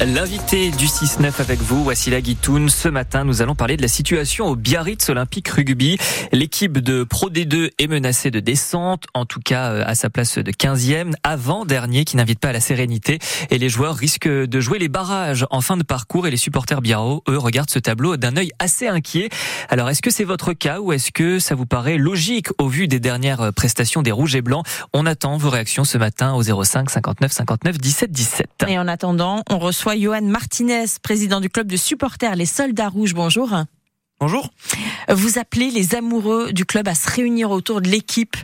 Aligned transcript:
L'invité 0.00 0.72
du 0.72 0.86
6-9 0.86 1.40
avec 1.40 1.60
vous, 1.60 1.84
Wassila 1.84 2.20
Guitoun. 2.20 2.68
Ce 2.68 2.88
matin, 2.88 3.24
nous 3.24 3.42
allons 3.42 3.54
parler 3.54 3.76
de 3.76 3.82
la 3.82 3.88
situation 3.88 4.46
au 4.46 4.56
Biarritz 4.56 5.08
Olympique 5.08 5.48
Rugby. 5.48 5.98
L'équipe 6.32 6.78
de 6.78 7.04
Pro 7.04 7.30
D2 7.30 7.70
est 7.78 7.86
menacée 7.86 8.32
de 8.32 8.40
descente, 8.40 9.04
en 9.14 9.24
tout 9.24 9.38
cas 9.38 9.70
euh, 9.70 9.84
à 9.86 9.94
sa 9.94 10.10
place 10.10 10.36
de 10.38 10.50
15e, 10.50 11.12
avant-dernier 11.22 12.04
qui 12.04 12.16
n'invite 12.16 12.40
pas 12.40 12.48
à 12.48 12.52
la 12.52 12.60
sérénité. 12.60 13.20
Et 13.50 13.58
les 13.58 13.68
joueurs 13.68 13.94
risquent 13.94 14.28
de 14.28 14.60
jouer 14.60 14.80
les 14.80 14.88
barrages 14.88 15.46
en 15.50 15.60
fin 15.60 15.76
de 15.76 15.84
parcours 15.84 16.26
et 16.26 16.30
les 16.30 16.36
supporters 16.36 16.82
biarro, 16.82 17.22
eux, 17.28 17.38
regardent 17.38 17.70
ce 17.70 17.78
tableau 17.78 18.16
d'un 18.16 18.36
œil 18.36 18.50
assez 18.58 18.88
inquiet. 18.88 19.28
Alors, 19.70 19.88
est-ce 19.88 20.02
que 20.02 20.10
c'est 20.10 20.24
votre 20.24 20.54
cas 20.54 20.80
ou 20.80 20.92
est-ce 20.92 21.12
que 21.12 21.38
ça 21.38 21.54
vous 21.54 21.66
paraît 21.66 21.98
logique 21.98 22.48
au 22.58 22.68
vu 22.68 22.88
des 22.88 22.98
dernières 22.98 23.52
prestations 23.52 24.02
des 24.02 24.12
Rouges 24.12 24.34
et 24.34 24.42
Blancs? 24.42 24.66
On 24.92 25.06
attend 25.06 25.36
vos 25.36 25.50
réactions 25.50 25.84
ce 25.84 25.98
matin 25.98 26.34
au 26.34 26.42
05 26.42 26.90
59 26.90 27.30
59 27.30 27.78
17 27.78 28.10
17. 28.10 28.48
Et 28.66 28.78
en 28.78 28.88
attendant, 28.88 29.42
on 29.48 29.58
reçoit 29.58 29.83
soit 29.84 29.98
Johan 29.98 30.22
Martinez, 30.22 30.86
président 31.02 31.42
du 31.42 31.50
club 31.50 31.66
de 31.66 31.76
supporters 31.76 32.36
Les 32.36 32.46
Soldats 32.46 32.88
Rouges. 32.88 33.12
Bonjour. 33.12 33.54
Bonjour. 34.18 34.48
Vous 35.10 35.38
appelez 35.38 35.70
les 35.70 35.94
amoureux 35.94 36.54
du 36.54 36.64
club 36.64 36.88
à 36.88 36.94
se 36.94 37.10
réunir 37.10 37.50
autour 37.50 37.82
de 37.82 37.88
l'équipe 37.90 38.34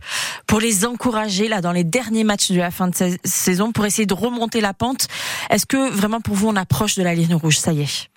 pour 0.47 0.61
les 0.61 0.85
encourager 0.85 1.49
là 1.49 1.63
dans 1.63 1.73
les 1.73 1.83
derniers 1.83 2.25
matchs 2.25 2.51
de 2.51 2.59
la 2.59 2.71
fin 2.71 2.89
de 2.89 2.95
saison 3.25 3.73
pour 3.73 3.87
essayer 3.87 4.05
de 4.05 4.13
remonter 4.13 4.61
la 4.61 4.75
pente. 4.75 5.09
Est-ce 5.49 5.65
que 5.65 5.91
vraiment 5.91 6.21
pour 6.21 6.35
vous 6.35 6.47
on 6.47 6.57
approche 6.57 6.97
de 6.97 7.03
la 7.03 7.15
ligne 7.15 7.35
rouge? 7.35 7.57
Ça 7.57 7.73
y 7.73 7.81
est. 7.81 8.11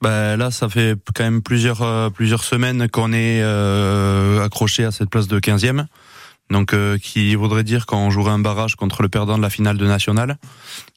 Ben 0.00 0.36
là, 0.36 0.52
ça 0.52 0.68
fait 0.68 0.96
quand 1.16 1.24
même 1.24 1.42
plusieurs 1.42 1.82
euh, 1.82 2.10
plusieurs 2.10 2.44
semaines 2.44 2.88
qu'on 2.88 3.12
est 3.12 3.42
euh, 3.42 4.44
accroché 4.44 4.84
à 4.84 4.92
cette 4.92 5.10
place 5.10 5.26
de 5.26 5.40
15e. 5.40 5.86
Donc, 6.52 6.74
euh, 6.74 6.98
qui 6.98 7.34
voudrait 7.34 7.64
dire 7.64 7.86
quand 7.86 7.96
on 7.96 8.10
jouerait 8.10 8.30
un 8.30 8.38
barrage 8.38 8.76
contre 8.76 9.00
le 9.00 9.08
perdant 9.08 9.38
de 9.38 9.42
la 9.42 9.48
finale 9.48 9.78
de 9.78 9.86
nationale, 9.86 10.36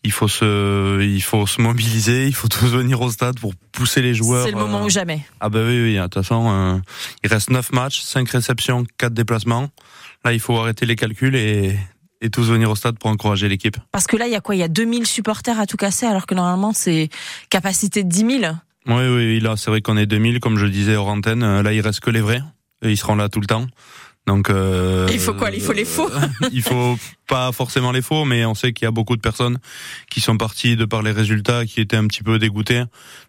il 0.04 0.12
faut 0.12 0.28
se, 0.28 1.02
il 1.02 1.22
faut 1.22 1.48
se 1.48 1.62
mobiliser, 1.62 2.28
il 2.28 2.36
faut 2.36 2.48
tous 2.50 2.68
venir 2.68 3.00
au 3.02 3.10
stade 3.10 3.40
pour 3.40 3.56
pousser 3.72 4.02
les 4.02 4.14
joueurs. 4.14 4.46
C'est 4.46 4.52
le 4.52 4.58
moment 4.58 4.84
ou 4.84 4.90
jamais. 4.90 5.26
Ah 5.40 5.48
ben 5.48 5.66
oui, 5.66 5.82
oui. 5.82 5.96
De 5.96 6.02
toute 6.04 6.16
façon, 6.16 6.50
euh, 6.50 6.78
il 7.24 7.30
reste 7.30 7.50
9 7.50 7.72
matchs, 7.72 8.02
5 8.02 8.30
réceptions, 8.30 8.86
4 8.98 9.14
déplacements. 9.14 9.70
Là, 10.26 10.34
il 10.34 10.42
faut 10.42 10.58
arrêter 10.58 10.86
les 10.86 10.98
calculs 10.98 11.38
et, 11.38 11.80
et 12.20 12.30
tous 12.30 12.44
venir 12.44 12.70
au 12.70 12.76
stade 12.76 13.00
pour 13.00 13.10
encourager 13.10 13.48
l'équipe. 13.48 13.78
Parce 13.94 14.08
que 14.08 14.18
là, 14.18 14.28
il 14.28 14.34
y 14.34 14.36
a 14.36 14.42
quoi? 14.42 14.56
Il 14.56 14.60
y 14.60 14.64
a 14.64 14.68
2000 14.68 15.08
supporters 15.08 15.58
à 15.58 15.66
tout 15.66 15.78
casser, 15.78 16.06
alors 16.06 16.26
que 16.26 16.36
normalement, 16.36 16.74
c'est 16.74 17.08
capacité 17.50 18.04
de 18.04 18.10
10 18.10 18.40
000 18.42 18.54
oui, 18.88 19.08
oui, 19.08 19.40
là, 19.40 19.56
c'est 19.58 19.72
vrai 19.72 19.82
qu'on 19.82 19.98
est 19.98 20.06
2000, 20.06 20.40
comme 20.40 20.60
je 20.60 20.68
disais 20.68 20.96
hors 20.96 21.08
antenne. 21.08 21.62
Là, 21.62 21.74
il 21.74 21.82
reste 21.82 22.02
que 22.02 22.12
les 22.12 22.22
vrais. 22.22 22.44
Et 22.84 22.92
ils 22.92 22.98
seront 22.98 23.16
là 23.16 23.30
tout 23.30 23.40
le 23.40 23.48
temps. 23.48 23.66
Donc, 24.28 24.50
euh, 24.50 25.08
il 25.12 25.20
faut 25.20 25.34
quoi 25.34 25.52
Il 25.52 25.62
faut 25.62 25.72
les 25.72 25.86
faux. 25.86 26.10
il 26.52 26.64
faut 26.64 26.98
pas 27.28 27.52
forcément 27.52 27.92
les 27.92 28.02
faux, 28.02 28.26
mais 28.26 28.44
on 28.46 28.56
sait 28.56 28.74
qu'il 28.74 28.86
y 28.86 28.88
a 28.88 28.92
beaucoup 28.92 29.16
de 29.16 29.22
personnes 29.22 29.60
qui 30.10 30.20
sont 30.20 30.36
parties 30.36 30.76
de 30.76 30.86
par 30.86 31.04
les 31.04 31.12
résultats, 31.12 31.66
qui 31.66 31.80
étaient 31.80 31.96
un 31.98 32.08
petit 32.08 32.24
peu 32.24 32.40
dégoûtées. 32.40 32.84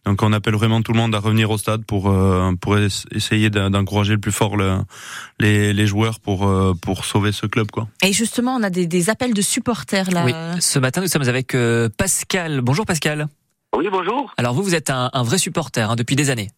Donc, 0.06 0.22
on 0.22 0.32
appelle 0.32 0.54
vraiment 0.54 0.80
tout 0.80 0.92
le 0.92 0.98
monde 0.98 1.14
à 1.14 1.18
revenir 1.18 1.50
au 1.50 1.58
stade 1.58 1.84
pour 1.84 2.08
euh, 2.10 2.50
pour 2.60 2.78
essayer 2.78 3.50
d'encourager 3.50 4.14
le 4.14 4.20
plus 4.20 4.32
fort 4.32 4.56
le, 4.56 4.78
les, 5.38 5.74
les 5.74 5.86
joueurs 5.86 6.18
pour 6.18 6.46
euh, 6.48 6.72
pour 6.80 7.04
sauver 7.04 7.32
ce 7.32 7.46
club, 7.46 7.70
quoi. 7.70 7.88
Et 8.02 8.14
justement, 8.14 8.54
on 8.56 8.62
a 8.62 8.70
des, 8.70 8.86
des 8.86 9.10
appels 9.10 9.34
de 9.34 9.42
supporters 9.42 10.10
là. 10.10 10.24
Oui. 10.24 10.32
Ce 10.60 10.78
matin, 10.78 11.02
nous 11.02 11.08
sommes 11.08 11.28
avec 11.28 11.54
euh, 11.54 11.90
Pascal. 11.96 12.62
Bonjour 12.62 12.86
Pascal. 12.86 13.28
Oui, 13.76 13.86
bonjour. 13.90 14.32
Alors 14.38 14.54
vous, 14.54 14.62
vous 14.62 14.74
êtes 14.74 14.88
un, 14.88 15.10
un 15.12 15.22
vrai 15.22 15.36
supporter 15.36 15.90
hein, 15.90 15.96
depuis 15.96 16.16
des 16.16 16.30
années. 16.30 16.48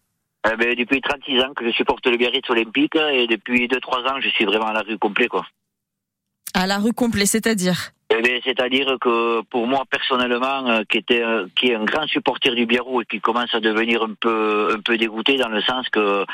Eh 0.47 0.57
ben, 0.57 0.75
depuis 0.75 1.01
36 1.01 1.41
ans 1.41 1.53
que 1.55 1.67
je 1.67 1.73
supporte 1.73 2.07
le 2.07 2.17
Biarritz 2.17 2.49
Olympique 2.49 2.97
et 2.97 3.27
depuis 3.27 3.67
2-3 3.67 4.09
ans, 4.09 4.21
je 4.21 4.29
suis 4.29 4.45
vraiment 4.45 4.69
à 4.69 4.73
la 4.73 4.83
rue 4.83 4.99
complet. 4.99 5.29
Quoi. 5.29 5.47
À 6.55 6.67
la 6.67 6.79
rue 6.79 6.93
complet, 6.93 7.27
c'est-à-dire? 7.27 7.91
Eh 8.11 8.23
ben, 8.23 8.41
C'est-à-dire 8.45 8.97
que 9.01 9.43
pour 9.43 9.67
moi, 9.67 9.85
personnellement, 9.91 10.69
euh, 10.69 10.83
qui, 10.89 10.99
était, 10.99 11.25
qui 11.57 11.69
est 11.69 11.75
un 11.75 11.85
grand 11.85 12.07
supporter 12.07 12.55
du 12.55 12.67
Biarro 12.67 13.03
et 13.03 13.05
qui 13.05 13.21
commence 13.21 13.55
à 13.55 13.61
devenir 13.61 14.03
un 14.03 14.15
peu, 14.19 14.75
un 14.75 14.81
peu 14.81 14.97
dégoûté 14.97 15.37
dans 15.37 15.49
le 15.49 15.61
sens 15.61 15.89
que 15.91 16.25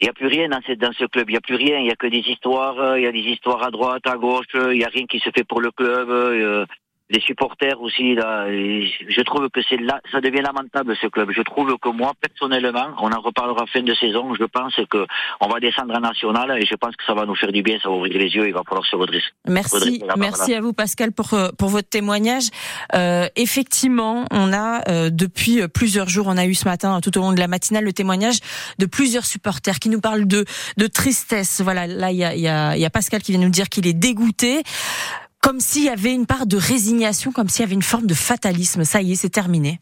il 0.00 0.06
n'y 0.06 0.10
a 0.10 0.12
plus 0.12 0.26
rien 0.26 0.48
dans 0.48 0.60
ce, 0.66 0.72
dans 0.72 0.92
ce 0.92 1.04
club, 1.04 1.30
il 1.30 1.32
n'y 1.32 1.38
a 1.38 1.40
plus 1.40 1.54
rien, 1.54 1.78
il 1.78 1.84
n'y 1.84 1.90
a 1.90 1.96
que 1.96 2.08
des 2.08 2.18
histoires, 2.18 2.98
il 2.98 3.04
y 3.04 3.06
a 3.06 3.12
des 3.12 3.20
histoires 3.20 3.62
à 3.62 3.70
droite, 3.70 4.06
à 4.06 4.16
gauche, 4.16 4.46
il 4.54 4.78
n'y 4.78 4.84
a 4.84 4.88
rien 4.88 5.06
qui 5.06 5.20
se 5.20 5.30
fait 5.34 5.44
pour 5.44 5.60
le 5.60 5.70
club. 5.70 6.10
Euh, 6.10 6.66
les 7.14 7.20
supporters 7.20 7.80
aussi 7.80 8.14
là. 8.14 8.46
je 8.48 9.22
trouve 9.22 9.48
que 9.48 9.60
c'est 9.68 9.76
là, 9.76 10.00
ça 10.10 10.20
devient 10.20 10.42
lamentable 10.42 10.96
ce 11.00 11.06
club. 11.06 11.30
Je 11.34 11.42
trouve 11.42 11.76
que 11.78 11.88
moi 11.88 12.12
personnellement, 12.20 12.88
on 13.00 13.12
en 13.12 13.20
reparlera 13.20 13.66
fin 13.66 13.82
de 13.82 13.94
saison. 13.94 14.34
Je 14.34 14.44
pense 14.44 14.74
que 14.90 15.06
on 15.40 15.48
va 15.48 15.60
descendre 15.60 15.94
en 15.94 16.00
national 16.00 16.58
et 16.60 16.66
je 16.66 16.74
pense 16.74 16.96
que 16.96 17.04
ça 17.04 17.14
va 17.14 17.24
nous 17.24 17.36
faire 17.36 17.52
du 17.52 17.62
bien, 17.62 17.78
ça 17.80 17.88
va 17.88 17.94
ouvrir 17.94 18.18
les 18.18 18.30
yeux. 18.34 18.48
Il 18.48 18.54
va 18.54 18.62
falloir 18.68 18.84
se 18.84 18.96
redresser. 18.96 19.30
Merci, 19.46 20.02
merci 20.16 20.54
à 20.54 20.60
vous 20.60 20.72
Pascal 20.72 21.12
pour 21.12 21.34
euh, 21.34 21.50
pour 21.56 21.68
votre 21.68 21.88
témoignage. 21.88 22.48
Euh, 22.94 23.28
effectivement, 23.36 24.24
on 24.32 24.52
a 24.52 24.82
euh, 24.90 25.10
depuis 25.10 25.66
plusieurs 25.68 26.08
jours, 26.08 26.26
on 26.26 26.36
a 26.36 26.46
eu 26.46 26.54
ce 26.54 26.66
matin 26.66 27.00
tout 27.00 27.16
au 27.16 27.20
long 27.20 27.32
de 27.32 27.40
la 27.40 27.48
matinale 27.48 27.84
le 27.84 27.92
témoignage 27.92 28.38
de 28.78 28.86
plusieurs 28.86 29.24
supporters 29.24 29.78
qui 29.78 29.88
nous 29.88 30.00
parlent 30.00 30.26
de 30.26 30.44
de 30.76 30.86
tristesse. 30.88 31.60
Voilà, 31.60 31.86
là 31.86 32.10
il 32.10 32.16
y 32.16 32.24
a, 32.24 32.34
y, 32.34 32.48
a, 32.48 32.76
y 32.76 32.84
a 32.84 32.90
Pascal 32.90 33.22
qui 33.22 33.32
vient 33.32 33.40
nous 33.40 33.50
dire 33.50 33.68
qu'il 33.68 33.86
est 33.86 33.92
dégoûté 33.92 34.64
comme 35.44 35.60
s'il 35.60 35.84
y 35.84 35.90
avait 35.90 36.14
une 36.14 36.24
part 36.24 36.46
de 36.46 36.56
résignation, 36.56 37.30
comme 37.30 37.50
s'il 37.50 37.60
y 37.60 37.64
avait 37.64 37.74
une 37.74 37.82
forme 37.82 38.06
de 38.06 38.14
fatalisme. 38.14 38.84
Ça 38.84 39.02
y 39.02 39.12
est, 39.12 39.14
c'est 39.14 39.28
terminé. 39.28 39.78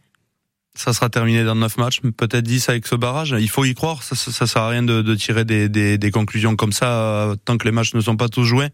Ça 0.74 0.92
sera 0.92 1.08
terminé 1.08 1.44
dans 1.44 1.54
9 1.54 1.76
matchs, 1.76 2.00
peut-être 2.00 2.42
10 2.42 2.68
avec 2.68 2.84
ce 2.84 2.96
barrage. 2.96 3.36
Il 3.38 3.48
faut 3.48 3.64
y 3.64 3.72
croire, 3.72 4.02
ça, 4.02 4.16
ça, 4.16 4.46
sert 4.48 4.62
à 4.62 4.68
rien 4.70 4.82
de, 4.82 5.14
tirer 5.14 5.44
des, 5.44 6.10
conclusions 6.10 6.56
comme 6.56 6.72
ça 6.72 6.88
euh, 6.88 7.36
tant 7.36 7.58
que 7.58 7.64
les 7.64 7.70
matchs 7.70 7.94
ne 7.94 8.00
sont 8.00 8.16
pas 8.16 8.28
tous 8.28 8.42
joués. 8.42 8.70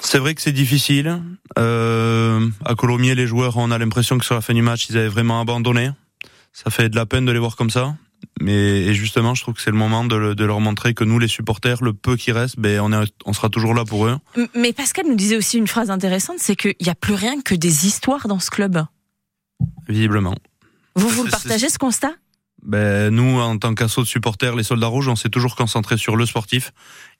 C'est 0.00 0.18
vrai 0.18 0.34
que 0.34 0.42
c'est 0.42 0.50
difficile. 0.50 1.22
Euh, 1.60 2.48
à 2.64 2.74
Colomiers, 2.74 3.14
les 3.14 3.28
joueurs, 3.28 3.56
on 3.56 3.70
a 3.70 3.78
l'impression 3.78 4.18
que 4.18 4.24
sur 4.24 4.34
la 4.34 4.40
fin 4.40 4.54
du 4.54 4.62
match, 4.62 4.88
ils 4.90 4.98
avaient 4.98 5.06
vraiment 5.06 5.40
abandonné. 5.40 5.90
Ça 6.52 6.72
fait 6.72 6.88
de 6.88 6.96
la 6.96 7.06
peine 7.06 7.24
de 7.24 7.30
les 7.30 7.38
voir 7.38 7.54
comme 7.54 7.70
ça. 7.70 7.94
Mais 8.40 8.82
et 8.82 8.94
justement, 8.94 9.34
je 9.34 9.42
trouve 9.42 9.54
que 9.54 9.60
c'est 9.60 9.70
le 9.70 9.76
moment 9.76 10.04
de, 10.04 10.34
de, 10.34 10.44
leur 10.44 10.60
montrer 10.60 10.94
que 10.94 11.04
nous, 11.04 11.18
les 11.18 11.28
supporters, 11.28 11.82
le 11.82 11.92
peu 11.92 12.16
qui 12.16 12.32
reste, 12.32 12.58
ben 12.58 12.80
on, 12.80 12.92
est, 12.92 13.12
on 13.26 13.32
sera 13.32 13.48
toujours 13.48 13.74
là 13.74 13.84
pour 13.84 14.06
eux. 14.06 14.16
Mais 14.54 14.72
Pascal 14.72 15.06
nous 15.06 15.14
disait 15.14 15.36
aussi 15.36 15.58
une 15.58 15.66
phrase 15.66 15.90
intéressante, 15.90 16.36
c'est 16.38 16.56
qu'il 16.56 16.74
n'y 16.80 16.88
a 16.88 16.94
plus 16.94 17.14
rien 17.14 17.40
que 17.42 17.54
des 17.54 17.86
histoires 17.86 18.28
dans 18.28 18.38
ce 18.38 18.50
club. 18.50 18.84
Visiblement. 19.88 20.34
Vous 20.94 21.08
vous 21.08 21.24
le 21.24 21.30
partagez 21.30 21.68
ce 21.68 21.78
constat? 21.78 22.12
Ben, 22.62 23.10
nous, 23.10 23.40
en 23.40 23.56
tant 23.58 23.74
qu'assaut 23.74 24.02
de 24.02 24.06
supporters, 24.06 24.54
les 24.54 24.62
soldats 24.62 24.86
rouges, 24.86 25.08
on 25.08 25.16
s'est 25.16 25.28
toujours 25.28 25.56
concentré 25.56 25.96
sur 25.96 26.16
le 26.16 26.26
sportif. 26.26 26.72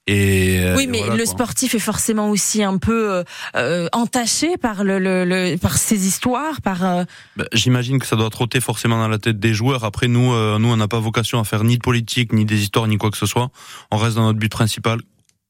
Et 0.07 0.59
euh, 0.59 0.75
oui, 0.75 0.87
mais 0.87 1.15
le 1.15 1.25
sportif 1.25 1.75
est 1.75 1.79
forcément 1.79 2.29
aussi 2.29 2.63
un 2.63 2.77
peu 2.77 3.11
euh, 3.11 3.23
euh, 3.55 3.87
entaché 3.91 4.57
par 4.57 4.83
le, 4.83 4.97
le, 4.99 5.57
par 5.57 5.77
ces 5.77 6.07
histoires, 6.07 6.61
par. 6.61 6.83
Euh, 6.83 7.03
ben, 7.37 7.45
J'imagine 7.53 7.99
que 7.99 8.07
ça 8.07 8.15
doit 8.15 8.29
trotter 8.31 8.59
forcément 8.61 8.97
dans 8.97 9.07
la 9.07 9.19
tête 9.19 9.39
des 9.39 9.53
joueurs. 9.53 9.83
Après, 9.83 10.07
nous, 10.07 10.33
nous, 10.59 10.67
on 10.67 10.77
n'a 10.77 10.87
pas 10.87 10.99
vocation 10.99 11.39
à 11.39 11.43
faire 11.43 11.63
ni 11.63 11.77
de 11.77 11.81
politique, 11.81 12.33
ni 12.33 12.45
des 12.45 12.61
histoires, 12.61 12.87
ni 12.87 12.97
quoi 12.97 13.11
que 13.11 13.17
ce 13.17 13.27
soit. 13.27 13.51
On 13.91 13.97
reste 13.97 14.15
dans 14.15 14.23
notre 14.23 14.39
but 14.39 14.51
principal, 14.51 15.01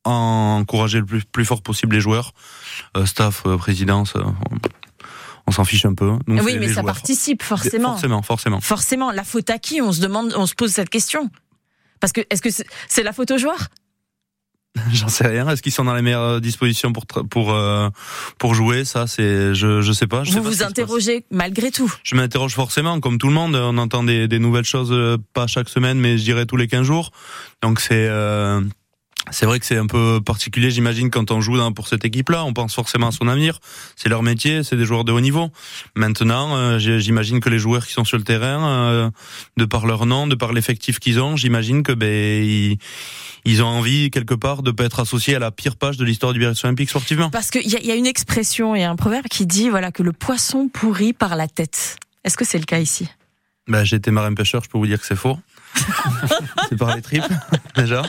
encourager 0.04 1.00
le 1.00 1.06
plus, 1.06 1.24
plus 1.24 1.46
fort 1.46 1.62
possible 1.62 1.96
les 1.96 2.02
joueurs, 2.02 2.34
staff, 3.06 3.44
présidence 3.58 4.16
on 5.52 5.54
s'en 5.54 5.66
fiche 5.66 5.86
un 5.86 5.94
peu. 5.94 6.14
oui, 6.28 6.58
mais 6.60 6.74
ça 6.74 6.82
participe 6.82 7.44
forcément. 7.44 7.90
Forcément, 7.90 8.22
forcément. 8.22 8.62
Forcément, 8.62 9.12
la 9.12 9.26
faute 9.26 9.50
à 9.50 9.60
qui 9.60 9.82
On 9.82 9.92
se 9.92 10.00
demande, 10.00 10.34
on 10.38 10.46
se 10.46 10.56
pose 10.56 10.72
cette 10.72 10.90
question? 10.90 11.30
Parce 12.00 12.14
que 12.14 12.22
est-ce 12.30 12.42
que 12.42 12.50
c'est 12.88 13.04
la 13.04 13.12
faute 13.12 13.32
aux 13.32 13.38
joueurs? 13.38 13.68
J'en 14.94 15.10
sais 15.10 15.28
rien. 15.28 15.50
Est-ce 15.50 15.62
qu'ils 15.62 15.74
sont 15.74 15.84
dans 15.84 15.94
les 15.94 16.02
meilleures 16.02 16.40
dispositions 16.40 16.94
pour 16.94 17.06
pour 17.06 17.52
euh, 17.52 17.90
pour 18.38 18.56
jouer? 18.56 18.86
Ça, 18.86 19.08
c'est 19.08 19.54
je 19.54 19.82
je 19.82 19.92
sais 19.92 20.08
pas. 20.08 20.24
Je 20.24 20.40
vous 20.40 20.44
vous 20.44 20.64
interrogez 20.64 21.26
malgré 21.30 21.70
tout. 21.70 21.94
Je 22.04 22.16
m'interroge 22.16 22.54
forcément, 22.54 23.02
comme 23.02 23.18
tout 23.18 23.28
le 23.28 23.34
monde. 23.34 23.54
On 23.56 23.78
entend 23.78 24.04
des, 24.04 24.30
des 24.30 24.40
nouvelles 24.40 24.64
choses, 24.64 24.94
euh, 24.94 25.18
pas 25.34 25.48
chaque 25.48 25.68
semaine, 25.68 26.00
mais 26.00 26.18
je 26.18 26.24
dirais 26.24 26.46
tous 26.46 26.56
les 26.56 26.68
15 26.68 26.84
jours. 26.84 27.12
Donc 27.62 27.82
c'est 27.82 28.08
euh, 28.08 28.62
c'est 29.30 29.46
vrai 29.46 29.60
que 29.60 29.66
c'est 29.66 29.78
un 29.78 29.86
peu 29.86 30.20
particulier, 30.26 30.72
j'imagine, 30.72 31.12
quand 31.12 31.32
on 31.32 31.42
joue 31.42 31.52
pour 31.74 31.88
cette 31.88 32.06
équipe-là. 32.06 32.44
On 32.44 32.54
pense 32.54 32.74
forcément 32.74 33.10
à 33.10 33.12
son 33.12 33.28
avenir. 33.28 33.60
C'est 33.96 34.10
leur 34.10 34.24
métier, 34.24 34.64
c'est 34.64 34.76
des 34.76 34.86
joueurs 34.86 35.04
de 35.04 35.12
haut 35.12 35.20
niveau. 35.20 35.50
Maintenant, 35.96 36.56
euh, 36.56 36.80
j'imagine 36.80 37.40
que 37.40 37.50
les 37.50 37.60
joueurs 37.60 37.86
qui 37.86 37.94
sont 37.94 38.04
sur 38.04 38.18
le 38.18 38.24
terrain, 38.24 38.68
euh, 38.68 39.10
de 39.58 39.66
par 39.66 39.86
leur 39.86 40.06
nom, 40.06 40.28
de 40.28 40.36
par 40.36 40.54
l'effectif 40.54 41.00
qu'ils 41.00 41.20
ont, 41.20 41.36
j'imagine 41.36 41.84
que 41.84 41.92
ben 41.92 42.44
ils, 42.44 42.78
ils, 43.46 43.62
ont 43.62 43.68
envie 43.68 44.10
quelque 44.10 44.34
part 44.34 44.64
de 44.64 44.72
pas 44.72 44.86
être 44.86 45.00
associés 45.00 45.36
à 45.36 45.40
la 45.40 45.52
pire 45.52 45.76
page 45.76 45.98
de 45.98 46.06
l'histoire 46.06 46.34
du 46.34 46.40
Biarritz 46.40 46.64
Olympique 46.64 46.90
sportivement. 46.90 47.30
Parce 47.30 47.52
qu'il 47.52 47.70
y 47.70 47.76
a, 47.76 47.82
y 47.82 47.92
a 47.92 47.96
une 47.96 48.08
expression 48.08 48.76
et 48.76 48.84
un 48.84 48.96
proverbe 48.96 49.28
qui 49.28 49.46
dit 49.46 49.70
voilà 49.70 49.92
que 49.92 50.04
le 50.04 50.14
poisson 50.14 50.70
pourrit 50.70 51.14
par 51.14 51.36
la 51.36 51.48
tête. 51.48 51.98
Est-ce 52.24 52.38
que 52.38 52.46
c'est 52.46 52.60
le 52.60 52.66
cas 52.66 52.80
ici? 52.80 53.08
Ben, 53.68 53.84
J'ai 53.84 53.98
été 53.98 54.12
marin 54.12 54.34
pêcheur, 54.34 54.64
je 54.64 54.70
peux 54.70 54.78
vous 54.78 54.88
dire 54.88 55.00
que 55.00 55.06
c'est 55.06 55.16
faux. 55.16 55.38
c'est 56.70 56.78
par 56.78 56.96
les 56.96 57.02
tripes, 57.02 57.24
déjà. 57.76 58.04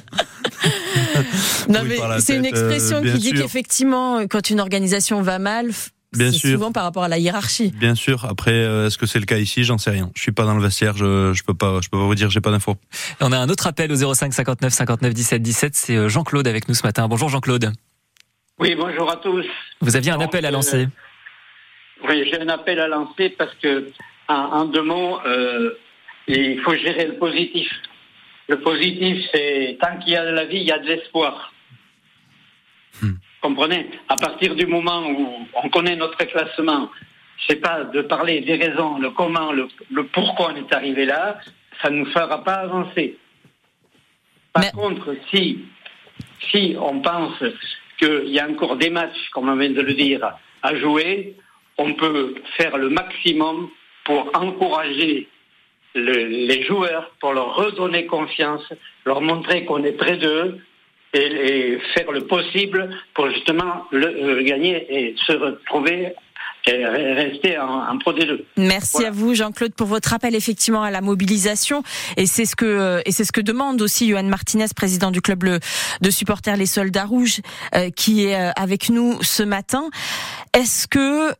Non, 1.68 1.80
mais 1.84 1.96
c'est 2.20 2.36
une 2.36 2.44
expression 2.44 2.98
euh, 2.98 3.12
qui 3.12 3.18
dit 3.18 3.32
qu'effectivement, 3.32 4.26
quand 4.28 4.50
une 4.50 4.60
organisation 4.60 5.22
va 5.22 5.38
mal, 5.38 5.70
Bien 6.12 6.30
sûr. 6.30 6.50
souvent 6.50 6.72
par 6.72 6.84
rapport 6.84 7.04
à 7.04 7.08
la 7.08 7.18
hiérarchie. 7.18 7.72
Bien 7.74 7.94
sûr. 7.94 8.26
Après, 8.26 8.52
euh, 8.52 8.86
est-ce 8.86 8.98
que 8.98 9.06
c'est 9.06 9.18
le 9.18 9.24
cas 9.24 9.38
ici? 9.38 9.64
J'en 9.64 9.78
sais 9.78 9.90
rien. 9.90 10.10
Je 10.14 10.20
suis 10.20 10.32
pas 10.32 10.44
dans 10.44 10.54
le 10.54 10.62
vestiaire. 10.62 10.96
Je, 10.96 11.32
je 11.32 11.42
peux 11.42 11.54
pas. 11.54 11.80
Je 11.82 11.88
peux 11.88 11.98
pas 11.98 12.04
vous 12.04 12.14
dire. 12.14 12.30
J'ai 12.30 12.40
pas 12.40 12.50
d'infos. 12.50 12.76
On 13.20 13.32
a 13.32 13.38
un 13.38 13.48
autre 13.48 13.66
appel 13.66 13.90
au 13.90 14.14
05 14.14 14.32
59 14.32 14.72
59 14.72 15.14
17 15.14 15.42
17. 15.42 15.74
C'est 15.74 15.96
euh, 15.96 16.08
Jean-Claude 16.08 16.46
avec 16.46 16.68
nous 16.68 16.74
ce 16.74 16.86
matin. 16.86 17.08
Bonjour 17.08 17.28
Jean-Claude. 17.28 17.72
Oui, 18.58 18.74
bonjour 18.74 19.10
à 19.10 19.16
tous. 19.16 19.44
Vous 19.80 19.96
aviez 19.96 20.12
un 20.12 20.20
appel 20.20 20.44
à 20.44 20.50
lancer. 20.50 20.86
Oui, 22.08 22.28
j'ai 22.30 22.40
un 22.40 22.48
appel 22.48 22.78
à 22.78 22.88
lancer 22.88 23.30
parce 23.30 23.54
que, 23.62 23.90
en, 24.28 24.64
deux 24.66 24.82
mots, 24.82 25.18
euh, 25.24 25.70
il 26.28 26.60
faut 26.60 26.74
gérer 26.74 27.06
le 27.06 27.14
positif. 27.14 27.68
Le 28.48 28.60
positif, 28.60 29.24
c'est 29.32 29.78
tant 29.80 29.98
qu'il 29.98 30.12
y 30.12 30.16
a 30.16 30.24
de 30.24 30.32
la 30.32 30.44
vie, 30.44 30.58
il 30.58 30.64
y 30.64 30.72
a 30.72 30.78
de 30.78 30.86
l'espoir. 30.86 31.52
Hmm. 33.00 33.14
Comprenez? 33.40 33.90
À 34.08 34.16
partir 34.16 34.54
du 34.54 34.66
moment 34.66 35.06
où 35.08 35.46
on 35.62 35.68
connaît 35.68 35.96
notre 35.96 36.18
classement, 36.18 36.90
c'est 37.46 37.60
pas 37.60 37.84
de 37.84 38.02
parler 38.02 38.40
des 38.40 38.54
raisons, 38.54 38.98
le 38.98 39.10
comment, 39.10 39.52
le, 39.52 39.68
pourquoi 40.12 40.52
on 40.52 40.56
est 40.56 40.72
arrivé 40.72 41.04
là, 41.04 41.38
ça 41.80 41.90
ne 41.90 41.98
nous 41.98 42.06
fera 42.06 42.44
pas 42.44 42.54
avancer. 42.54 43.16
Par 44.52 44.70
contre, 44.72 45.16
si, 45.30 45.64
si 46.50 46.76
on 46.78 47.00
pense 47.00 47.42
qu'il 47.98 48.28
y 48.28 48.38
a 48.38 48.48
encore 48.48 48.76
des 48.76 48.90
matchs, 48.90 49.30
comme 49.32 49.48
on 49.48 49.56
vient 49.56 49.70
de 49.70 49.80
le 49.80 49.94
dire, 49.94 50.36
à 50.62 50.76
jouer, 50.76 51.36
on 51.78 51.94
peut 51.94 52.34
faire 52.56 52.76
le 52.76 52.90
maximum 52.90 53.70
pour 54.04 54.30
encourager 54.34 55.28
les 55.94 56.62
joueurs, 56.64 57.10
pour 57.20 57.32
leur 57.32 57.54
redonner 57.54 58.06
confiance, 58.06 58.62
leur 59.04 59.20
montrer 59.20 59.64
qu'on 59.64 59.84
est 59.84 59.92
près 59.92 60.16
d'eux 60.16 60.58
et, 61.14 61.78
faire 61.94 62.10
le 62.12 62.26
possible 62.26 62.90
pour 63.14 63.30
justement 63.30 63.86
le, 63.90 64.06
euh, 64.06 64.42
gagner 64.42 64.86
et 64.88 65.14
se 65.26 65.32
retrouver 65.32 66.14
et 66.64 66.86
rester 66.86 67.58
en, 67.58 67.98
Pro 67.98 68.12
D2. 68.12 68.44
Merci 68.56 69.04
à 69.04 69.10
vous 69.10 69.34
Jean-Claude 69.34 69.74
pour 69.74 69.88
votre 69.88 70.14
appel 70.14 70.36
effectivement 70.36 70.84
à 70.84 70.92
la 70.92 71.00
mobilisation 71.00 71.82
et 72.16 72.26
c'est 72.26 72.44
ce 72.44 72.54
que 72.54 72.64
euh, 72.64 73.00
et 73.04 73.10
c'est 73.10 73.24
ce 73.24 73.32
que 73.32 73.40
demande 73.40 73.82
aussi 73.82 74.08
Johan 74.08 74.22
Martinez 74.22 74.66
président 74.74 75.10
du 75.10 75.20
club 75.20 75.42
de 75.42 76.10
supporters 76.10 76.56
les 76.56 76.66
Soldats 76.66 77.04
Rouges 77.04 77.40
euh, 77.74 77.90
qui 77.90 78.26
est 78.26 78.36
avec 78.56 78.90
nous 78.90 79.20
ce 79.22 79.42
matin. 79.42 79.90
Est-ce 80.54 80.86
que 80.86 81.32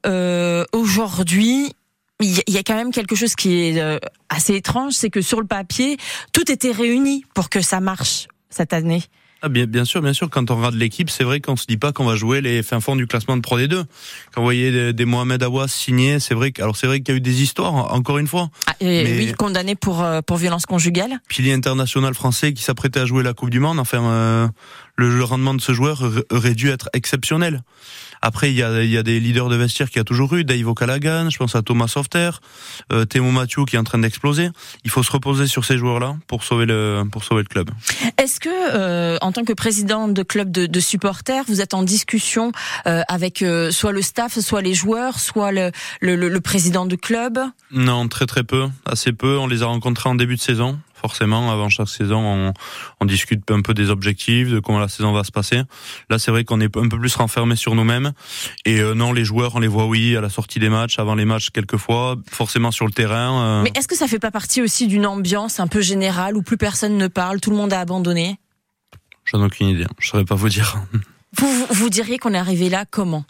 aujourd'hui 0.77 1.73
il 2.23 2.55
y 2.55 2.59
a 2.59 2.63
quand 2.63 2.77
même 2.77 2.93
quelque 2.93 3.15
chose 3.15 3.35
qui 3.35 3.55
est 3.61 4.01
assez 4.29 4.55
étrange, 4.55 4.93
c'est 4.95 5.11
que 5.11 5.21
sur 5.21 5.41
le 5.41 5.47
papier, 5.47 5.97
tout 6.33 6.51
était 6.51 6.73
réuni 6.73 7.25
pour 7.35 7.51
que 7.51 7.61
ça 7.61 7.81
marche 7.81 8.29
cette 8.51 8.73
année. 8.73 9.03
Ah 9.45 9.49
bien, 9.49 9.67
bien 9.67 9.85
sûr, 9.85 10.01
bien 10.01 10.13
sûr. 10.13 10.31
Quand 10.31 10.53
on 10.53 10.57
regarde 10.57 10.77
l'équipe, 10.77 11.11
c'est 11.11 11.25
vrai 11.25 11.41
qu'on 11.41 11.57
se 11.57 11.67
dit 11.67 11.77
pas 11.77 11.91
qu'on 11.91 12.05
va 12.05 12.15
jouer 12.15 12.41
les 12.41 12.63
fins 12.63 12.79
fonds 12.79 12.95
du 12.95 13.09
classement 13.09 13.37
de 13.37 13.43
Pro 13.43 13.59
D2. 13.59 13.75
Quand 14.33 14.41
vous 14.41 14.45
voyez 14.45 14.93
des, 14.93 15.05
Mohamed 15.05 15.43
Awas 15.43 15.67
signés, 15.67 16.21
c'est 16.21 16.35
vrai. 16.35 16.53
Que, 16.53 16.63
alors 16.63 16.77
c'est 16.77 16.87
vrai 16.87 17.01
qu'il 17.01 17.13
y 17.13 17.17
a 17.17 17.19
eu 17.19 17.21
des 17.21 17.43
histoires, 17.43 17.93
encore 17.93 18.19
une 18.19 18.29
fois. 18.29 18.51
Ah, 18.69 18.75
et 18.81 19.05
oui, 19.05 19.33
condamné 19.33 19.75
pour 19.75 20.05
euh, 20.05 20.21
pour 20.23 20.37
violence 20.37 20.65
conjugale. 20.65 21.19
Pilier 21.29 21.53
international 21.53 22.15
français 22.15 22.53
qui 22.53 22.63
s'apprêtait 22.63 23.01
à 23.01 23.05
jouer 23.05 23.25
la 23.25 23.33
Coupe 23.33 23.51
du 23.51 23.59
Monde. 23.59 23.81
Enfin, 23.81 24.05
euh, 24.05 24.49
le 24.97 25.25
rendement 25.25 25.55
de 25.55 25.61
ce 25.61 25.73
joueur 25.73 26.03
aurait 26.31 26.55
dû 26.55 26.69
être 26.69 26.89
exceptionnel. 26.93 27.63
Après, 28.25 28.53
il 28.53 28.57
y 28.57 28.63
a, 28.63 28.85
y 28.85 28.97
a 28.97 29.03
des 29.03 29.19
leaders 29.19 29.49
de 29.49 29.57
vestiaire 29.57 29.91
qui 29.91 29.99
a 29.99 30.05
toujours 30.05 30.33
eu, 30.35 30.45
Dave 30.45 30.69
O'Callaghan, 30.69 31.29
je 31.29 31.39
pense 31.39 31.57
à 31.57 31.63
Thomas 31.63 31.89
Softer, 31.89 32.31
euh, 32.93 33.05
Théo 33.05 33.25
Mathieu 33.33 33.65
qui 33.65 33.75
est 33.75 33.79
en 33.81 33.85
train 33.85 33.99
d'exploser. 33.99 34.51
Il 34.85 34.91
faut 34.91 35.03
se 35.03 35.11
reposer 35.11 35.49
sur 35.49 35.65
ces 35.65 35.77
joueurs-là 35.77 36.17
pour 36.29 36.45
sauver 36.45 36.67
le 36.67 37.03
pour 37.11 37.25
sauver 37.25 37.43
le 37.43 37.49
club. 37.49 37.71
Est-ce 38.19 38.39
que, 38.39 38.49
euh, 38.49 39.19
en 39.23 39.33
tant 39.33 39.43
que 39.45 39.53
président 39.53 40.07
de 40.07 40.23
club 40.23 40.53
de, 40.53 40.67
de 40.67 40.81
supporters, 40.81 41.43
vous 41.49 41.61
êtes 41.61 41.75
en 41.75 41.83
discussion 41.83 42.53
euh, 42.87 43.03
avec 43.09 43.43
euh, 43.43 43.73
soit 43.73 43.93
le 43.93 44.03
staff, 44.03 44.39
soit 44.39 44.63
les 44.63 44.75
joueurs, 44.75 45.19
soit 45.19 45.51
le, 45.51 45.73
le, 46.01 46.15
le 46.15 46.41
président 46.41 46.87
de 46.87 46.95
club? 46.95 47.41
Non, 47.73 48.07
très 48.07 48.27
très 48.27 48.45
peu, 48.45 48.69
assez 48.87 49.13
peu. 49.13 49.37
On 49.39 49.49
les 49.49 49.63
a 49.63 49.67
rencontrés 49.67 50.09
en 50.09 50.15
début 50.15 50.37
de 50.37 50.41
saison 50.41 50.79
forcément. 51.03 51.51
Avant 51.51 51.69
chaque 51.69 51.89
saison, 51.89 52.21
on, 52.25 52.53
on, 53.01 53.05
discute 53.05 53.51
un 53.51 53.61
peu 53.61 53.75
des 53.75 53.91
objectifs, 53.91 54.49
de 54.49 54.61
comment 54.61 54.79
la 54.79 54.89
saison 54.89 55.13
va 55.13 55.25
se 55.25 55.33
passer. 55.33 55.63
Là, 56.09 56.19
c'est 56.19 56.31
vrai 56.31 56.45
qu'on 56.45 56.61
est 56.61 56.75
un 56.77 56.89
peu 56.89 56.99
plus 56.99 57.15
renfermé 57.17 57.57
sur 57.57 57.75
nous-mêmes. 57.75 58.13
Et 58.65 58.79
euh, 58.79 58.95
non, 58.95 59.13
les 59.13 59.25
joueurs, 59.25 59.57
on 59.57 59.61
les 59.61 59.69
voit, 59.69 59.87
oui, 59.87 60.17
à 60.17 60.21
la 60.21 60.31
sortie 60.31 60.61
des 60.61 60.69
matchs, 60.69 60.99
avant 60.99 61.17
les 61.17 61.25
matchs, 61.25 61.51
quelquefois, 61.51 62.17
forcément 62.31 62.71
sur 62.71 62.87
le 62.87 62.93
terrain. 62.93 63.43
Euh. 63.43 63.63
Mais 63.65 63.73
est-ce 63.75 63.89
que 63.89 63.97
ça 63.97 64.07
fait 64.07 64.21
pas 64.21 64.31
partie 64.31 64.63
aussi 64.63 64.87
d'une 64.87 65.07
ambiance 65.07 65.59
un 65.61 65.67
peu 65.67 65.81
générale 65.81 66.37
où 66.37 66.43
plus 66.43 66.57
personne 66.57 66.97
ne 66.97 67.09
parle, 67.09 67.41
tout 67.41 67.51
le 67.51 67.57
monde 67.57 67.73
a 67.73 67.81
abandonné? 67.81 68.39
J'en 69.25 69.43
ai 69.43 69.47
aucune 69.47 69.69
idée. 69.69 69.87
Je 69.99 70.09
saurais 70.09 70.25
pas 70.25 70.37
vous 70.37 70.49
dire. 70.49 70.77
Vous, 71.39 71.67
vous 71.71 71.89
diriez 71.89 72.19
qu'on 72.19 72.35
est 72.35 72.39
arrivé 72.39 72.69
là 72.69 72.85
comment? 72.89 73.25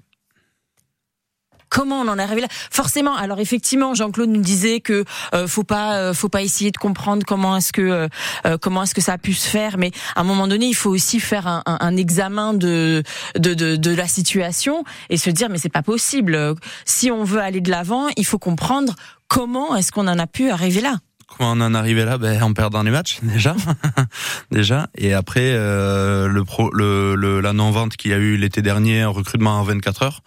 Comment 1.73 2.01
on 2.01 2.09
en 2.09 2.19
est 2.19 2.23
arrivé 2.23 2.43
là 2.43 2.49
Forcément. 2.71 3.17
Alors 3.17 3.41
effectivement, 3.41 3.95
Jean-Claude 3.95 4.29
nous 4.29 4.43
disait 4.43 4.81
que 4.81 5.07
euh, 5.35 5.49
faut 5.49 5.65
pas, 5.65 5.97
euh, 5.97 6.13
faut 6.13 6.29
pas 6.29 6.43
essayer 6.43 6.71
de 6.71 6.77
comprendre 6.77 7.25
comment 7.27 7.57
est-ce 7.57 7.73
que 7.73 8.09
euh, 8.45 8.59
comment 8.61 8.83
est-ce 8.83 8.95
que 8.95 9.01
ça 9.01 9.15
a 9.15 9.19
pu 9.19 9.33
se 9.33 9.49
faire. 9.49 9.79
Mais 9.79 9.91
à 10.15 10.21
un 10.21 10.25
moment 10.25 10.47
donné, 10.47 10.67
il 10.67 10.75
faut 10.75 10.91
aussi 10.91 11.19
faire 11.19 11.47
un, 11.47 11.63
un, 11.65 11.97
examen 11.97 12.53
de, 12.53 13.03
de, 13.39 13.55
de 13.55 13.77
de 13.77 13.95
la 13.95 14.07
situation 14.07 14.85
et 15.09 15.17
se 15.17 15.31
dire 15.31 15.49
mais 15.49 15.57
c'est 15.57 15.71
pas 15.71 15.83
possible. 15.83 16.55
Si 16.85 17.11
on 17.11 17.25
veut 17.25 17.41
aller 17.41 17.63
de 17.63 17.71
l'avant, 17.71 18.09
il 18.19 18.27
faut 18.27 18.39
comprendre 18.39 18.95
comment 19.29 19.75
est-ce 19.75 19.93
qu'on 19.93 20.09
en 20.09 20.19
a 20.19 20.27
pu 20.27 20.51
arriver 20.51 20.83
là. 20.83 20.99
Comment 21.37 21.53
on 21.53 21.61
en 21.61 21.75
est 21.75 21.79
arrivé 21.79 22.05
là? 22.05 22.19
Ben, 22.19 22.43
En 22.43 22.53
perdant 22.53 22.83
les 22.83 22.91
matchs, 22.91 23.19
déjà. 23.23 23.57
déjà. 24.51 24.89
Et 24.97 25.15
après, 25.15 25.53
euh, 25.55 26.29
le, 26.29 26.45
pro, 26.45 26.71
le, 26.73 27.15
le, 27.15 27.41
la 27.41 27.53
non-vente 27.53 27.97
qu'il 27.97 28.11
y 28.11 28.15
a 28.15 28.19
eu 28.19 28.37
l'été 28.37 28.61
dernier, 28.61 29.03
un 29.03 29.09
recrutement 29.09 29.59
en 29.59 29.63
24 29.63 30.03
heures, 30.03 30.21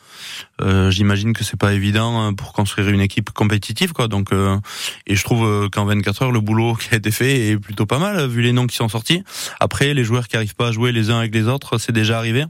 euh, 0.62 0.90
j'imagine 0.90 1.34
que 1.34 1.44
c'est 1.44 1.60
pas 1.60 1.74
évident 1.74 2.22
hein, 2.22 2.34
pour 2.34 2.54
construire 2.54 2.90
une 2.90 3.02
équipe 3.02 3.30
compétitive. 3.32 3.94
quoi. 3.94 4.08
Donc, 4.08 4.34
euh, 4.34 4.58
Et 5.06 5.16
je 5.16 5.24
trouve 5.24 5.46
euh, 5.46 5.70
qu'en 5.70 5.86
24 5.86 6.24
heures, 6.24 6.32
le 6.32 6.42
boulot 6.42 6.74
qui 6.80 6.94
a 6.94 6.98
été 6.98 7.12
fait 7.12 7.50
est 7.50 7.58
plutôt 7.58 7.86
pas 7.86 8.00
mal, 8.00 8.28
vu 8.28 8.42
les 8.42 8.52
noms 8.52 8.68
qui 8.68 8.76
sont 8.76 8.90
sortis. 8.90 9.24
Après, 9.60 9.94
les 9.94 10.04
joueurs 10.04 10.28
qui 10.28 10.38
arrivent 10.38 10.56
pas 10.56 10.70
à 10.70 10.72
jouer 10.72 10.92
les 10.92 11.12
uns 11.12 11.20
avec 11.20 11.34
les 11.34 11.48
autres, 11.48 11.78
c'est 11.78 11.92
déjà 11.92 12.18
arrivé. 12.18 12.46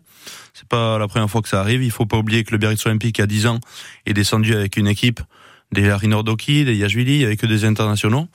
C'est 0.53 0.67
pas 0.67 0.97
la 0.97 1.07
première 1.07 1.29
fois 1.29 1.41
que 1.41 1.49
ça 1.49 1.59
arrive. 1.59 1.83
Il 1.83 1.91
faut 1.91 2.05
pas 2.05 2.17
oublier 2.17 2.43
que 2.45 2.51
le 2.51 2.57
Biarritz 2.57 2.85
Olympique, 2.85 3.19
a 3.19 3.27
10 3.27 3.47
ans, 3.47 3.59
est 4.05 4.13
descendu 4.13 4.55
avec 4.55 4.77
une 4.77 4.87
équipe 4.87 5.19
des 5.71 5.81
Larry 5.81 6.07
Nordoki, 6.07 6.65
des 6.65 6.75
Yajvili, 6.75 7.25
avec 7.25 7.39
que 7.39 7.47
des 7.47 7.65
internationaux 7.65 8.27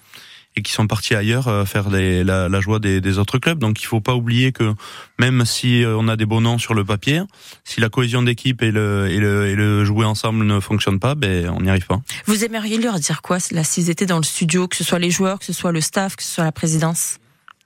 et 0.56 0.62
qui 0.62 0.72
sont 0.72 0.86
partis 0.86 1.14
ailleurs 1.14 1.48
euh, 1.48 1.64
faire 1.64 1.90
la, 1.90 2.60
joie 2.60 2.78
des, 2.78 3.18
autres 3.18 3.38
clubs. 3.38 3.58
Donc 3.58 3.80
il 3.82 3.86
faut 3.86 4.00
pas 4.00 4.14
oublier 4.14 4.52
que 4.52 4.74
même 5.18 5.44
si 5.44 5.84
euh, 5.84 5.96
on 5.96 6.08
a 6.08 6.16
des 6.16 6.26
bons 6.26 6.40
noms 6.40 6.58
sur 6.58 6.74
le 6.74 6.84
papier, 6.84 7.22
si 7.64 7.80
la 7.80 7.88
cohésion 7.88 8.22
d'équipe 8.22 8.62
et 8.62 8.70
le, 8.70 9.08
et, 9.08 9.18
le, 9.18 9.46
et 9.46 9.54
le 9.54 9.84
jouer 9.84 10.04
ensemble 10.04 10.44
ne 10.44 10.60
fonctionne 10.60 10.98
pas, 10.98 11.14
ben 11.14 11.48
on 11.50 11.60
n'y 11.60 11.70
arrive 11.70 11.86
pas. 11.86 12.00
Vous 12.26 12.44
aimeriez 12.44 12.78
leur 12.78 12.98
dire 12.98 13.22
quoi 13.22 13.38
là 13.52 13.64
s'ils 13.64 13.90
étaient 13.90 14.06
dans 14.06 14.18
le 14.18 14.24
studio, 14.24 14.66
que 14.66 14.76
ce 14.76 14.84
soit 14.84 14.98
les 14.98 15.10
joueurs, 15.10 15.38
que 15.38 15.44
ce 15.44 15.52
soit 15.52 15.72
le 15.72 15.80
staff, 15.80 16.16
que 16.16 16.22
ce 16.22 16.30
soit 16.30 16.44
la 16.44 16.52
présidence? 16.52 17.18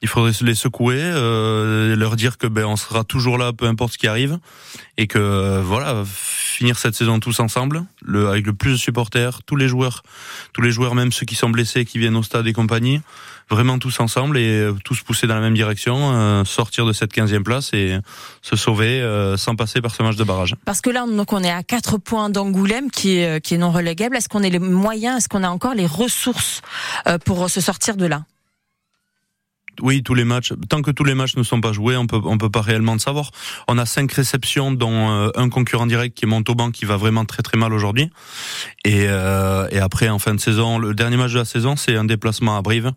Il 0.02 0.08
faudrait 0.08 0.32
les 0.42 0.54
secouer, 0.54 0.98
euh, 1.00 1.96
leur 1.96 2.16
dire 2.16 2.36
que 2.38 2.46
ben 2.46 2.64
on 2.64 2.76
sera 2.76 3.04
toujours 3.04 3.38
là, 3.38 3.52
peu 3.52 3.66
importe 3.66 3.94
ce 3.94 3.98
qui 3.98 4.06
arrive, 4.06 4.38
et 4.98 5.06
que 5.06 5.60
voilà, 5.60 6.02
finir 6.06 6.78
cette 6.78 6.94
saison 6.94 7.20
tous 7.20 7.40
ensemble, 7.40 7.84
le, 8.02 8.28
avec 8.28 8.46
le 8.46 8.52
plus 8.52 8.72
de 8.72 8.76
supporters, 8.76 9.42
tous 9.42 9.56
les 9.56 9.68
joueurs, 9.68 10.02
tous 10.52 10.60
les 10.60 10.70
joueurs, 10.70 10.94
même 10.94 11.12
ceux 11.12 11.26
qui 11.26 11.34
sont 11.34 11.50
blessés, 11.50 11.84
qui 11.84 11.98
viennent 11.98 12.16
au 12.16 12.22
stade 12.22 12.46
et 12.46 12.52
compagnie, 12.52 13.00
vraiment 13.50 13.78
tous 13.78 14.00
ensemble 14.00 14.38
et 14.38 14.60
euh, 14.60 14.74
tous 14.84 15.02
pousser 15.02 15.26
dans 15.26 15.34
la 15.34 15.40
même 15.40 15.54
direction, 15.54 16.12
euh, 16.12 16.44
sortir 16.44 16.86
de 16.86 16.92
cette 16.92 17.12
15e 17.12 17.42
place 17.42 17.72
et 17.72 17.98
se 18.42 18.56
sauver 18.56 19.00
euh, 19.00 19.36
sans 19.36 19.56
passer 19.56 19.80
par 19.80 19.94
ce 19.94 20.02
match 20.02 20.16
de 20.16 20.24
barrage. 20.24 20.54
Parce 20.64 20.80
que 20.80 20.90
là, 20.90 21.06
donc 21.06 21.32
on 21.32 21.42
est 21.42 21.50
à 21.50 21.62
4 21.62 21.98
points 21.98 22.30
d'Angoulême 22.30 22.90
qui 22.90 23.18
est, 23.18 23.40
qui 23.40 23.54
est 23.54 23.58
non 23.58 23.70
relégable. 23.70 24.16
Est-ce 24.16 24.28
qu'on 24.28 24.44
a 24.44 24.48
les 24.48 24.58
moyens, 24.58 25.18
est-ce 25.18 25.28
qu'on 25.28 25.42
a 25.42 25.48
encore 25.48 25.74
les 25.74 25.86
ressources 25.86 26.62
pour 27.24 27.48
se 27.50 27.60
sortir 27.60 27.96
de 27.96 28.06
là? 28.06 28.24
Oui, 29.80 30.02
tous 30.02 30.14
les 30.14 30.24
matchs. 30.24 30.52
Tant 30.68 30.82
que 30.82 30.90
tous 30.90 31.04
les 31.04 31.14
matchs 31.14 31.36
ne 31.36 31.42
sont 31.42 31.60
pas 31.60 31.72
joués, 31.72 31.96
on 31.96 32.06
peut 32.06 32.20
on 32.24 32.38
peut 32.38 32.50
pas 32.50 32.60
réellement 32.60 32.94
le 32.94 32.98
savoir. 32.98 33.30
On 33.68 33.78
a 33.78 33.86
cinq 33.86 34.12
réceptions, 34.12 34.72
dont 34.72 35.10
euh, 35.10 35.30
un 35.34 35.48
concurrent 35.48 35.86
direct 35.86 36.16
qui 36.16 36.24
est 36.24 36.28
Montauban, 36.28 36.70
qui 36.70 36.84
va 36.84 36.96
vraiment 36.96 37.24
très 37.24 37.42
très 37.42 37.58
mal 37.58 37.72
aujourd'hui. 37.72 38.10
Et, 38.84 39.06
euh, 39.08 39.68
et 39.70 39.78
après, 39.78 40.08
en 40.08 40.18
fin 40.18 40.34
de 40.34 40.40
saison, 40.40 40.78
le 40.78 40.94
dernier 40.94 41.16
match 41.16 41.32
de 41.32 41.38
la 41.38 41.44
saison, 41.44 41.76
c'est 41.76 41.96
un 41.96 42.04
déplacement 42.04 42.56
à 42.56 42.62
Brive. 42.62 42.92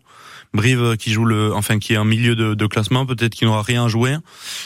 Brive 0.54 0.96
qui 0.96 1.12
joue 1.12 1.24
le, 1.24 1.54
enfin 1.54 1.78
qui 1.78 1.94
est 1.94 1.98
en 1.98 2.04
milieu 2.04 2.34
de, 2.34 2.66
classement, 2.66 3.06
peut-être 3.06 3.34
qu'il 3.34 3.46
n'aura 3.46 3.62
rien 3.62 3.84
à 3.84 3.88
jouer. 3.88 4.16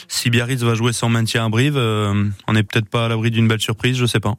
Si 0.07 0.29
Biarritz 0.29 0.61
va 0.61 0.75
jouer 0.75 0.93
son 0.93 1.09
maintien 1.09 1.45
à 1.45 1.49
Brive, 1.49 1.77
euh, 1.77 2.29
on 2.47 2.53
n'est 2.53 2.63
peut-être 2.63 2.89
pas 2.89 3.05
à 3.05 3.07
l'abri 3.09 3.31
d'une 3.31 3.47
belle 3.47 3.61
surprise, 3.61 3.97
je 3.97 4.05
sais 4.05 4.19
pas. 4.19 4.35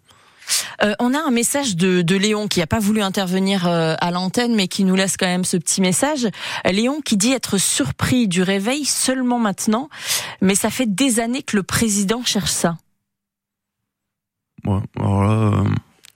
Euh, 0.85 0.95
on 0.99 1.15
a 1.15 1.19
un 1.19 1.31
message 1.31 1.77
de, 1.77 2.03
de 2.03 2.17
Léon 2.17 2.47
qui 2.47 2.61
n'a 2.61 2.67
pas 2.67 2.79
voulu 2.79 3.01
intervenir 3.01 3.67
euh, 3.67 3.95
à 4.01 4.11
l'antenne, 4.11 4.55
mais 4.55 4.69
qui 4.69 4.85
nous 4.85 4.95
laisse 4.95 5.17
quand 5.17 5.27
même 5.27 5.45
ce 5.45 5.57
petit 5.57 5.81
message. 5.81 6.29
Léon 6.65 7.01
qui 7.01 7.17
dit 7.17 7.33
être 7.33 7.59
surpris 7.59 8.29
du 8.29 8.43
réveil 8.43 8.85
seulement 8.85 9.39
maintenant, 9.39 9.89
mais 10.43 10.55
ça 10.55 10.71
fait 10.71 10.87
des 10.87 11.21
années 11.21 11.43
que 11.43 11.57
le 11.57 11.63
président 11.63 12.23
cherche 12.25 12.51
ça. 12.51 12.77
Ouais, 14.65 14.81
alors 14.99 15.25
là, 15.25 15.33
euh, 15.33 15.65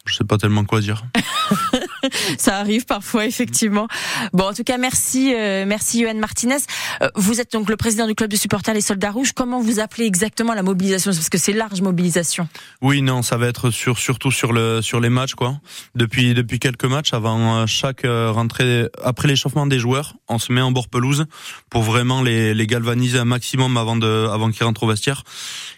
je 0.04 0.14
sais 0.14 0.24
pas 0.24 0.38
tellement 0.38 0.64
quoi 0.64 0.80
dire. 0.80 1.04
ça 2.38 2.56
arrive 2.56 2.84
parfois 2.84 3.26
effectivement. 3.26 3.88
Bon, 4.32 4.44
en 4.44 4.54
tout 4.54 4.64
cas, 4.64 4.78
merci, 4.78 5.34
euh, 5.34 5.64
merci 5.66 6.02
Johan 6.02 6.14
Martinez. 6.14 6.56
Euh, 7.02 7.08
vous 7.14 7.40
êtes 7.40 7.52
donc 7.52 7.68
le 7.68 7.76
président 7.76 8.06
du 8.06 8.14
club 8.14 8.30
de 8.30 8.36
supporters 8.36 8.74
Les 8.74 8.80
Soldats 8.80 9.10
Rouges. 9.10 9.32
Comment 9.32 9.60
vous 9.60 9.80
appelez 9.80 10.06
exactement 10.06 10.54
la 10.54 10.62
mobilisation? 10.62 11.10
Parce 11.12 11.28
que 11.28 11.38
c'est 11.38 11.52
large 11.52 11.80
mobilisation. 11.80 12.48
Oui, 12.82 13.02
non, 13.02 13.22
ça 13.22 13.36
va 13.36 13.46
être 13.46 13.70
sur, 13.70 13.98
surtout 13.98 14.30
sur 14.30 14.52
le 14.52 14.82
sur 14.82 15.00
les 15.00 15.08
matchs 15.08 15.34
quoi. 15.34 15.60
Depuis 15.94 16.34
depuis 16.34 16.58
quelques 16.58 16.84
matchs, 16.84 17.12
avant 17.12 17.66
chaque 17.66 18.02
rentrée, 18.04 18.88
après 19.02 19.28
l'échauffement 19.28 19.66
des 19.66 19.78
joueurs, 19.78 20.14
on 20.28 20.38
se 20.38 20.52
met 20.52 20.60
en 20.60 20.72
bord 20.72 20.88
pelouse 20.88 21.26
pour 21.70 21.82
vraiment 21.82 22.22
les, 22.22 22.54
les 22.54 22.66
galvaniser 22.66 23.18
un 23.18 23.24
maximum 23.24 23.76
avant 23.76 23.96
de 23.96 24.28
avant 24.32 24.50
qu'ils 24.50 24.64
rentrent 24.64 24.84
au 24.84 24.88
vestiaire. 24.88 25.24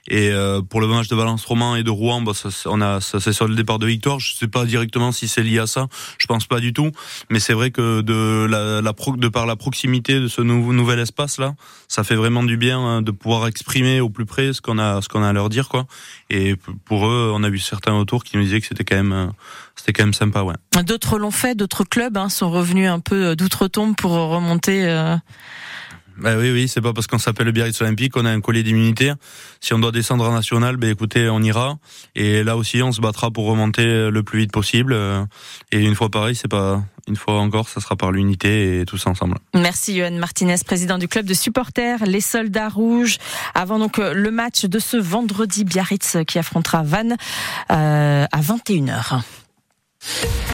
Et 0.08 0.30
pour 0.68 0.80
le 0.80 0.86
match 0.86 1.08
de 1.08 1.16
Valence 1.16 1.44
Roman 1.44 1.76
et 1.76 1.82
de 1.82 1.90
Rouen, 1.90 2.22
bah, 2.22 2.32
ça, 2.34 2.48
on 2.66 2.80
a 2.80 3.00
ça 3.00 3.20
c'est 3.20 3.32
sur 3.32 3.48
le 3.48 3.54
départ 3.54 3.78
de 3.78 3.86
victoire. 3.86 4.18
Je 4.20 4.34
sais 4.34 4.48
pas 4.48 4.64
directement 4.64 5.12
si 5.12 5.28
c'est 5.28 5.42
lié 5.42 5.58
à 5.58 5.66
ça. 5.66 5.88
Je 6.18 6.26
pense 6.26 6.46
pas 6.46 6.60
du 6.60 6.72
tout. 6.72 6.90
Mais 7.30 7.40
c'est 7.40 7.52
vrai 7.52 7.70
que 7.70 8.00
de 8.00 8.46
la, 8.48 8.80
la 8.80 8.92
de 9.16 9.28
par 9.28 9.46
la 9.46 9.56
proximité 9.56 10.20
de 10.20 10.28
ce 10.28 10.42
nouveau 10.42 10.72
nouvel 10.72 10.98
espace 10.98 11.38
là, 11.38 11.54
ça 11.88 12.04
fait 12.04 12.14
vraiment 12.14 12.42
du 12.42 12.56
bien 12.56 12.78
hein, 12.78 13.02
de 13.02 13.10
pouvoir 13.10 13.46
exprimer 13.46 14.00
au 14.00 14.10
plus 14.10 14.26
près 14.26 14.52
ce 14.52 14.60
qu'on 14.60 14.78
a 14.78 15.00
ce 15.02 15.08
qu'on 15.08 15.22
a 15.22 15.28
à 15.28 15.32
leur 15.32 15.48
dire 15.48 15.68
quoi. 15.68 15.86
Et 16.28 16.56
pour 16.84 17.06
eux, 17.06 17.32
on 17.34 17.42
a 17.42 17.50
vu 17.50 17.58
certains 17.58 17.94
autour 17.94 18.24
qui 18.24 18.36
nous 18.36 18.42
disaient 18.42 18.60
que 18.60 18.66
c'était 18.66 18.84
quand 18.84 18.96
même 18.96 19.12
euh, 19.12 19.26
c'était 19.76 19.92
quand 19.92 20.04
même 20.04 20.14
sympa 20.14 20.42
ouais. 20.42 20.54
D'autres 20.84 21.18
l'ont 21.18 21.30
fait, 21.30 21.54
d'autres 21.54 21.84
clubs 21.84 22.16
hein, 22.16 22.28
sont 22.28 22.50
revenus 22.50 22.88
un 22.88 23.00
peu 23.00 23.36
d'outre-tombe 23.36 23.96
pour 23.96 24.12
remonter. 24.12 24.84
Euh 24.86 25.16
bah 26.18 26.36
oui, 26.36 26.50
oui, 26.50 26.68
c'est 26.68 26.80
pas 26.80 26.92
parce 26.92 27.06
qu'on 27.06 27.18
s'appelle 27.18 27.46
le 27.46 27.52
Biarritz 27.52 27.80
Olympique 27.80 28.12
qu'on 28.12 28.26
a 28.26 28.30
un 28.30 28.40
collier 28.40 28.62
d'immunité. 28.62 29.12
Si 29.60 29.74
on 29.74 29.78
doit 29.78 29.92
descendre 29.92 30.28
en 30.28 30.32
national, 30.32 30.76
ben 30.76 30.90
écoutez, 30.90 31.28
on 31.28 31.42
ira. 31.42 31.76
Et 32.14 32.44
là 32.44 32.56
aussi, 32.56 32.82
on 32.82 32.92
se 32.92 33.00
battra 33.00 33.30
pour 33.30 33.46
remonter 33.46 34.10
le 34.10 34.22
plus 34.22 34.40
vite 34.40 34.52
possible. 34.52 34.96
Et 35.72 35.80
une 35.80 35.94
fois 35.94 36.10
pareil, 36.10 36.34
c'est 36.34 36.48
pas 36.48 36.82
une 37.10 37.16
fois 37.16 37.40
encore, 37.40 37.68
ça 37.68 37.80
sera 37.80 37.96
par 37.96 38.12
l'unité 38.12 38.80
et 38.80 38.84
tous 38.84 39.06
ensemble. 39.06 39.36
Merci 39.54 39.96
Johan 39.96 40.12
Martinez, 40.12 40.56
président 40.64 40.98
du 40.98 41.08
club 41.08 41.26
de 41.26 41.34
supporters 41.34 42.04
Les 42.06 42.20
Soldats 42.20 42.68
Rouges. 42.68 43.18
Avant 43.54 43.78
donc 43.78 43.98
euh, 43.98 44.12
le 44.14 44.30
match 44.30 44.64
de 44.64 44.78
ce 44.78 44.96
vendredi, 44.96 45.64
Biarritz 45.64 46.18
qui 46.26 46.38
affrontera 46.38 46.82
Vannes 46.82 47.16
euh, 47.70 48.26
à 48.30 48.40
21h. 48.40 49.22